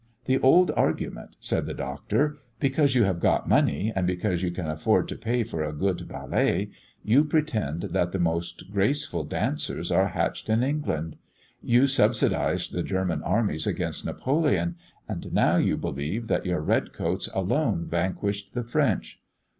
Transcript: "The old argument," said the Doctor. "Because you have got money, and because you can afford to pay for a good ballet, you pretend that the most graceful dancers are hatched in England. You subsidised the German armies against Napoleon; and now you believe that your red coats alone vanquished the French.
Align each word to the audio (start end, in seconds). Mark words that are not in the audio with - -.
"The 0.25 0.39
old 0.39 0.71
argument," 0.71 1.37
said 1.39 1.67
the 1.67 1.75
Doctor. 1.75 2.39
"Because 2.59 2.95
you 2.95 3.03
have 3.03 3.19
got 3.19 3.47
money, 3.47 3.93
and 3.95 4.07
because 4.07 4.41
you 4.41 4.49
can 4.49 4.65
afford 4.65 5.07
to 5.09 5.15
pay 5.15 5.43
for 5.43 5.63
a 5.63 5.71
good 5.71 6.07
ballet, 6.07 6.71
you 7.03 7.23
pretend 7.23 7.81
that 7.83 8.11
the 8.11 8.17
most 8.17 8.71
graceful 8.71 9.23
dancers 9.23 9.91
are 9.91 10.07
hatched 10.07 10.49
in 10.49 10.63
England. 10.63 11.17
You 11.61 11.85
subsidised 11.85 12.71
the 12.71 12.81
German 12.81 13.21
armies 13.21 13.67
against 13.67 14.03
Napoleon; 14.03 14.75
and 15.07 15.31
now 15.33 15.57
you 15.57 15.77
believe 15.77 16.27
that 16.29 16.47
your 16.47 16.61
red 16.61 16.93
coats 16.93 17.27
alone 17.35 17.85
vanquished 17.85 18.55
the 18.55 18.63
French. 18.63 19.21